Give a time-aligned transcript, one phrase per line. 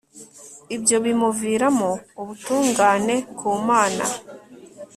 [0.75, 1.89] ibyo bimuviramo
[2.21, 4.05] ubutungane ku mana